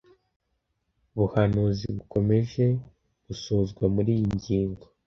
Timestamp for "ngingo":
4.35-4.85